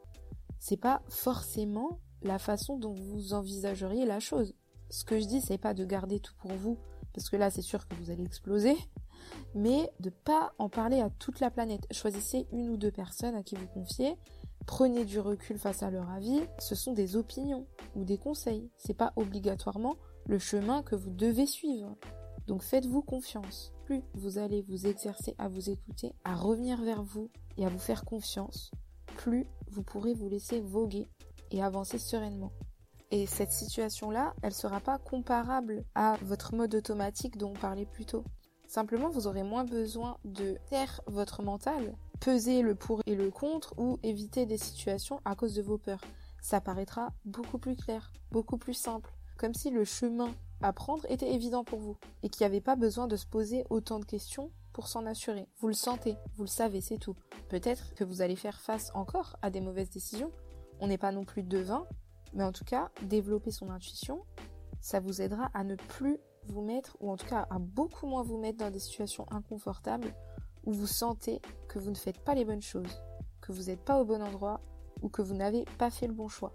c'est 0.59 0.77
pas 0.77 1.01
forcément 1.07 1.99
la 2.21 2.39
façon 2.39 2.77
dont 2.77 2.93
vous 2.93 3.33
envisageriez 3.33 4.05
la 4.05 4.19
chose. 4.19 4.53
Ce 4.89 5.05
que 5.05 5.19
je 5.19 5.25
dis, 5.25 5.41
c'est 5.41 5.57
pas 5.57 5.73
de 5.73 5.85
garder 5.85 6.19
tout 6.19 6.35
pour 6.41 6.51
vous 6.53 6.77
parce 7.17 7.31
que 7.31 7.35
là 7.35 7.49
c'est 7.49 7.63
sûr 7.63 7.87
que 7.87 7.95
vous 7.95 8.11
allez 8.11 8.23
exploser, 8.23 8.77
mais 9.55 9.91
de 9.99 10.11
pas 10.11 10.53
en 10.59 10.69
parler 10.69 11.01
à 11.01 11.09
toute 11.09 11.39
la 11.39 11.49
planète. 11.49 11.87
Choisissez 11.91 12.47
une 12.51 12.69
ou 12.69 12.77
deux 12.77 12.91
personnes 12.91 13.33
à 13.33 13.41
qui 13.41 13.55
vous 13.55 13.65
confiez, 13.65 14.15
prenez 14.67 15.03
du 15.03 15.19
recul 15.19 15.57
face 15.57 15.81
à 15.81 15.89
leur 15.89 16.11
avis, 16.11 16.41
ce 16.59 16.75
sont 16.75 16.93
des 16.93 17.15
opinions 17.15 17.65
ou 17.95 18.03
des 18.03 18.19
conseils, 18.19 18.69
c'est 18.77 18.93
pas 18.93 19.13
obligatoirement 19.15 19.95
le 20.27 20.39
chemin 20.39 20.83
que 20.83 20.95
vous 20.95 21.09
devez 21.09 21.45
suivre. 21.45 21.95
Donc 22.47 22.61
faites-vous 22.61 23.01
confiance. 23.01 23.71
Plus 23.85 24.03
vous 24.13 24.37
allez 24.37 24.61
vous 24.61 24.85
exercer 24.85 25.35
à 25.37 25.47
vous 25.47 25.69
écouter, 25.69 26.13
à 26.23 26.35
revenir 26.35 26.81
vers 26.81 27.03
vous 27.03 27.29
et 27.57 27.65
à 27.65 27.69
vous 27.69 27.79
faire 27.79 28.03
confiance, 28.03 28.71
plus 29.15 29.47
vous 29.71 29.83
pourrez 29.83 30.13
vous 30.13 30.27
laisser 30.27 30.59
voguer 30.59 31.07
et 31.51 31.63
avancer 31.63 31.97
sereinement. 31.97 32.51
Et 33.11 33.25
cette 33.25 33.53
situation-là, 33.53 34.33
elle 34.41 34.49
ne 34.49 34.55
sera 34.55 34.81
pas 34.81 34.97
comparable 34.97 35.85
à 35.95 36.17
votre 36.21 36.53
mode 36.53 36.75
automatique 36.75 37.37
dont 37.37 37.51
on 37.51 37.59
parlait 37.59 37.85
plus 37.85 38.05
tôt. 38.05 38.25
Simplement, 38.67 39.09
vous 39.09 39.27
aurez 39.27 39.43
moins 39.43 39.63
besoin 39.63 40.17
de 40.25 40.57
taire 40.69 40.99
votre 41.07 41.41
mental, 41.41 41.95
peser 42.19 42.61
le 42.61 42.75
pour 42.75 43.01
et 43.05 43.15
le 43.15 43.31
contre 43.31 43.73
ou 43.77 43.97
éviter 44.03 44.45
des 44.45 44.57
situations 44.57 45.21
à 45.23 45.35
cause 45.35 45.55
de 45.55 45.61
vos 45.61 45.77
peurs. 45.77 46.01
Ça 46.41 46.59
paraîtra 46.59 47.13
beaucoup 47.23 47.59
plus 47.59 47.77
clair, 47.77 48.11
beaucoup 48.31 48.57
plus 48.57 48.73
simple, 48.73 49.16
comme 49.37 49.53
si 49.53 49.69
le 49.69 49.83
chemin 49.85 50.33
à 50.61 50.73
prendre 50.73 51.05
était 51.09 51.33
évident 51.33 51.63
pour 51.63 51.79
vous 51.79 51.97
et 52.23 52.29
qu'il 52.29 52.43
n'y 52.43 52.51
avait 52.51 52.61
pas 52.61 52.75
besoin 52.75 53.07
de 53.07 53.15
se 53.15 53.25
poser 53.25 53.63
autant 53.69 53.99
de 53.99 54.05
questions 54.05 54.51
pour 54.73 54.87
s'en 54.87 55.05
assurer. 55.05 55.47
Vous 55.59 55.67
le 55.67 55.73
sentez, 55.73 56.17
vous 56.35 56.43
le 56.43 56.49
savez, 56.49 56.81
c'est 56.81 56.97
tout. 56.97 57.15
Peut-être 57.49 57.93
que 57.95 58.03
vous 58.03 58.21
allez 58.21 58.35
faire 58.35 58.59
face 58.59 58.91
encore 58.93 59.37
à 59.41 59.49
des 59.49 59.61
mauvaises 59.61 59.89
décisions. 59.89 60.31
On 60.79 60.87
n'est 60.87 60.97
pas 60.97 61.11
non 61.11 61.23
plus 61.23 61.43
devin, 61.43 61.85
mais 62.33 62.43
en 62.43 62.51
tout 62.51 62.65
cas, 62.65 62.91
développer 63.03 63.51
son 63.51 63.69
intuition, 63.69 64.23
ça 64.79 64.99
vous 64.99 65.21
aidera 65.21 65.49
à 65.53 65.63
ne 65.63 65.75
plus 65.75 66.19
vous 66.45 66.61
mettre, 66.61 66.95
ou 66.99 67.11
en 67.11 67.17
tout 67.17 67.25
cas 67.25 67.47
à 67.49 67.59
beaucoup 67.59 68.07
moins 68.07 68.23
vous 68.23 68.37
mettre 68.37 68.59
dans 68.59 68.71
des 68.71 68.79
situations 68.79 69.25
inconfortables 69.31 70.13
où 70.65 70.73
vous 70.73 70.87
sentez 70.87 71.41
que 71.67 71.79
vous 71.79 71.89
ne 71.89 71.95
faites 71.95 72.19
pas 72.19 72.35
les 72.35 72.45
bonnes 72.45 72.61
choses, 72.61 73.01
que 73.41 73.51
vous 73.51 73.63
n'êtes 73.63 73.83
pas 73.83 73.99
au 73.99 74.05
bon 74.05 74.21
endroit 74.21 74.61
ou 75.01 75.09
que 75.09 75.21
vous 75.21 75.33
n'avez 75.33 75.65
pas 75.77 75.89
fait 75.89 76.07
le 76.07 76.13
bon 76.13 76.27
choix. 76.27 76.53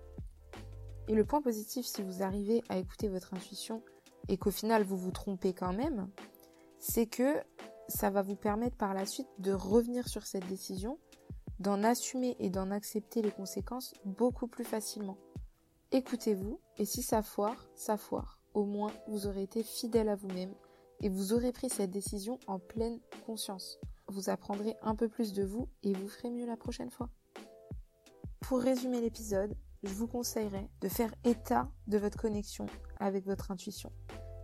Et 1.12 1.14
le 1.14 1.26
point 1.26 1.42
positif, 1.42 1.84
si 1.84 2.02
vous 2.02 2.22
arrivez 2.22 2.64
à 2.70 2.78
écouter 2.78 3.06
votre 3.06 3.34
intuition 3.34 3.82
et 4.28 4.38
qu'au 4.38 4.50
final 4.50 4.82
vous 4.82 4.96
vous 4.96 5.10
trompez 5.10 5.52
quand 5.52 5.74
même, 5.74 6.08
c'est 6.78 7.04
que 7.04 7.34
ça 7.86 8.08
va 8.08 8.22
vous 8.22 8.34
permettre 8.34 8.78
par 8.78 8.94
la 8.94 9.04
suite 9.04 9.28
de 9.38 9.52
revenir 9.52 10.08
sur 10.08 10.24
cette 10.24 10.48
décision, 10.48 10.98
d'en 11.60 11.84
assumer 11.84 12.34
et 12.38 12.48
d'en 12.48 12.70
accepter 12.70 13.20
les 13.20 13.30
conséquences 13.30 13.92
beaucoup 14.06 14.46
plus 14.46 14.64
facilement. 14.64 15.18
Écoutez-vous, 15.90 16.58
et 16.78 16.86
si 16.86 17.02
ça 17.02 17.22
foire, 17.22 17.68
ça 17.74 17.98
foire. 17.98 18.40
Au 18.54 18.64
moins, 18.64 18.90
vous 19.06 19.26
aurez 19.26 19.42
été 19.42 19.62
fidèle 19.62 20.08
à 20.08 20.16
vous-même 20.16 20.54
et 21.00 21.10
vous 21.10 21.34
aurez 21.34 21.52
pris 21.52 21.68
cette 21.68 21.90
décision 21.90 22.38
en 22.46 22.58
pleine 22.58 23.00
conscience. 23.26 23.78
Vous 24.08 24.30
apprendrez 24.30 24.76
un 24.80 24.94
peu 24.94 25.10
plus 25.10 25.34
de 25.34 25.44
vous 25.44 25.68
et 25.82 25.92
vous 25.92 26.08
ferez 26.08 26.30
mieux 26.30 26.46
la 26.46 26.56
prochaine 26.56 26.90
fois. 26.90 27.10
Pour 28.40 28.60
résumer 28.60 29.02
l'épisode, 29.02 29.54
je 29.82 29.94
vous 29.94 30.06
conseillerais 30.06 30.68
de 30.80 30.88
faire 30.88 31.14
état 31.24 31.68
de 31.86 31.98
votre 31.98 32.18
connexion 32.18 32.66
avec 33.00 33.26
votre 33.26 33.50
intuition. 33.50 33.92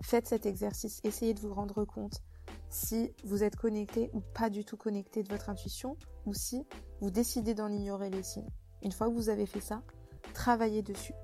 Faites 0.03 0.27
cet 0.27 0.47
exercice, 0.47 1.01
essayez 1.05 1.35
de 1.35 1.41
vous 1.41 1.55
rendre 1.55 1.85
compte 1.85 2.23
si 2.71 3.13
vous 3.25 3.43
êtes 3.43 3.57
connecté 3.57 4.11
ou 4.13 4.21
pas 4.21 4.51
du 4.51 4.65
tout 4.65 4.77
connecté 4.77 5.23
de 5.23 5.29
votre 5.29 5.51
intuition 5.51 5.97
ou 6.27 6.35
si 6.35 6.67
vous 7.01 7.11
décidez 7.11 7.55
d'en 7.55 7.73
ignorer 7.73 8.11
les 8.11 8.23
signes. 8.23 8.51
Une 8.83 8.93
fois 8.93 9.09
que 9.09 9.15
vous 9.15 9.29
avez 9.29 9.47
fait 9.47 9.61
ça, 9.61 9.83
travaillez 10.35 10.83
dessus 10.83 11.15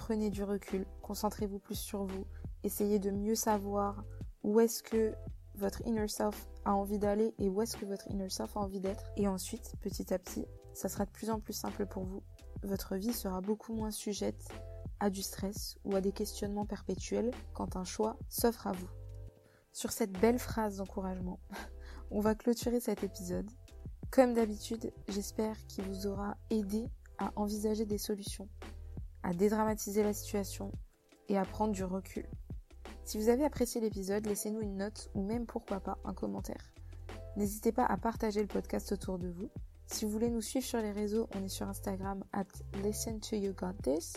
prenez 0.00 0.30
du 0.30 0.42
recul, 0.42 0.86
concentrez-vous 1.02 1.58
plus 1.58 1.78
sur 1.78 2.04
vous, 2.04 2.26
essayez 2.64 2.98
de 2.98 3.10
mieux 3.10 3.34
savoir 3.34 4.02
où 4.42 4.58
est-ce 4.58 4.82
que 4.82 5.14
votre 5.56 5.86
inner 5.86 6.08
self 6.08 6.48
a 6.64 6.74
envie 6.74 6.98
d'aller 6.98 7.34
et 7.38 7.48
où 7.48 7.60
est-ce 7.60 7.76
que 7.76 7.84
votre 7.84 8.08
inner 8.08 8.30
self 8.30 8.56
a 8.56 8.60
envie 8.60 8.80
d'être. 8.80 9.04
Et 9.16 9.28
ensuite, 9.28 9.74
petit 9.82 10.12
à 10.14 10.18
petit, 10.18 10.46
ça 10.72 10.88
sera 10.88 11.04
de 11.04 11.10
plus 11.10 11.28
en 11.28 11.38
plus 11.38 11.52
simple 11.52 11.86
pour 11.86 12.04
vous. 12.04 12.22
Votre 12.62 12.96
vie 12.96 13.12
sera 13.12 13.40
beaucoup 13.40 13.74
moins 13.74 13.90
sujette 13.90 14.48
à 14.98 15.10
du 15.10 15.22
stress 15.22 15.78
ou 15.84 15.94
à 15.94 16.00
des 16.00 16.12
questionnements 16.12 16.66
perpétuels 16.66 17.30
quand 17.54 17.76
un 17.76 17.84
choix 17.84 18.18
s'offre 18.28 18.66
à 18.66 18.72
vous. 18.72 18.88
Sur 19.72 19.92
cette 19.92 20.12
belle 20.12 20.38
phrase 20.38 20.76
d'encouragement, 20.76 21.40
on 22.10 22.20
va 22.20 22.34
clôturer 22.34 22.80
cet 22.80 23.04
épisode. 23.04 23.50
Comme 24.10 24.34
d'habitude, 24.34 24.92
j'espère 25.08 25.56
qu'il 25.66 25.84
vous 25.84 26.06
aura 26.06 26.36
aidé 26.50 26.88
à 27.18 27.32
envisager 27.36 27.86
des 27.86 27.98
solutions 27.98 28.48
à 29.22 29.34
dédramatiser 29.34 30.02
la 30.02 30.12
situation 30.12 30.72
et 31.28 31.36
à 31.36 31.44
prendre 31.44 31.72
du 31.72 31.84
recul. 31.84 32.26
Si 33.04 33.18
vous 33.18 33.28
avez 33.28 33.44
apprécié 33.44 33.80
l'épisode, 33.80 34.26
laissez-nous 34.26 34.60
une 34.60 34.76
note 34.76 35.10
ou 35.14 35.22
même 35.22 35.46
pourquoi 35.46 35.80
pas 35.80 35.98
un 36.04 36.14
commentaire. 36.14 36.72
N'hésitez 37.36 37.72
pas 37.72 37.84
à 37.84 37.96
partager 37.96 38.40
le 38.40 38.46
podcast 38.46 38.92
autour 38.92 39.18
de 39.18 39.28
vous. 39.28 39.50
Si 39.92 40.04
vous 40.04 40.12
voulez 40.12 40.30
nous 40.30 40.40
suivre 40.40 40.64
sur 40.64 40.78
les 40.78 40.92
réseaux, 40.92 41.28
on 41.34 41.44
est 41.44 41.48
sur 41.48 41.68
Instagram 41.68 42.22
at 42.32 42.46
listen 42.82 43.18
to 43.18 43.34
you 43.34 43.52
got 43.52 43.74
this. 43.82 44.14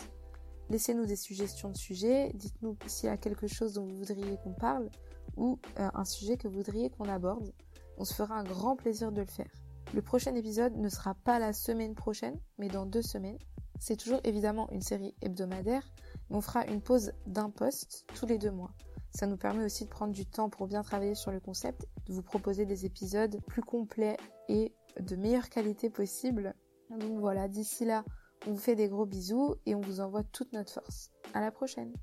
Laissez-nous 0.70 1.04
des 1.04 1.16
suggestions 1.16 1.68
de 1.68 1.76
sujets, 1.76 2.30
dites-nous 2.34 2.78
s'il 2.86 3.08
y 3.08 3.12
a 3.12 3.16
quelque 3.16 3.48
chose 3.48 3.74
dont 3.74 3.84
vous 3.84 3.96
voudriez 3.96 4.38
qu'on 4.42 4.54
parle 4.54 4.88
ou 5.36 5.58
euh, 5.78 5.90
un 5.92 6.04
sujet 6.04 6.36
que 6.36 6.46
vous 6.46 6.54
voudriez 6.54 6.90
qu'on 6.90 7.08
aborde. 7.08 7.52
On 7.98 8.04
se 8.04 8.14
fera 8.14 8.36
un 8.36 8.44
grand 8.44 8.76
plaisir 8.76 9.10
de 9.10 9.20
le 9.20 9.26
faire. 9.26 9.50
Le 9.92 10.00
prochain 10.00 10.34
épisode 10.36 10.76
ne 10.76 10.88
sera 10.88 11.14
pas 11.14 11.40
la 11.40 11.52
semaine 11.52 11.94
prochaine, 11.94 12.38
mais 12.56 12.68
dans 12.68 12.86
deux 12.86 13.02
semaines. 13.02 13.38
C'est 13.80 13.96
toujours 13.96 14.20
évidemment 14.22 14.70
une 14.70 14.80
série 14.80 15.14
hebdomadaire, 15.22 15.86
mais 16.30 16.36
on 16.36 16.40
fera 16.40 16.64
une 16.66 16.80
pause 16.80 17.12
d'un 17.26 17.50
poste 17.50 18.06
tous 18.14 18.26
les 18.26 18.38
deux 18.38 18.52
mois. 18.52 18.72
Ça 19.10 19.26
nous 19.26 19.36
permet 19.36 19.64
aussi 19.64 19.84
de 19.84 19.90
prendre 19.90 20.12
du 20.12 20.24
temps 20.24 20.48
pour 20.48 20.68
bien 20.68 20.82
travailler 20.82 21.16
sur 21.16 21.32
le 21.32 21.40
concept, 21.40 21.86
de 22.06 22.12
vous 22.12 22.22
proposer 22.22 22.64
des 22.64 22.86
épisodes 22.86 23.40
plus 23.46 23.62
complets 23.62 24.16
et 24.48 24.72
de 25.00 25.16
meilleure 25.16 25.48
qualité 25.48 25.90
possible. 25.90 26.54
Donc 26.90 27.18
voilà, 27.18 27.48
d'ici 27.48 27.84
là, 27.84 28.04
on 28.46 28.52
vous 28.52 28.58
fait 28.58 28.76
des 28.76 28.88
gros 28.88 29.06
bisous 29.06 29.56
et 29.66 29.74
on 29.74 29.80
vous 29.80 30.00
envoie 30.00 30.22
toute 30.22 30.52
notre 30.52 30.72
force. 30.72 31.10
À 31.32 31.40
la 31.40 31.50
prochaine! 31.50 31.94